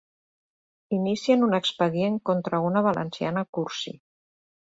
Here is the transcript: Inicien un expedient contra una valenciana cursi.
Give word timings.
Inicien 0.95 1.43
un 1.47 1.53
expedient 1.57 2.17
contra 2.29 2.63
una 2.71 2.85
valenciana 2.87 3.47
cursi. 3.59 3.95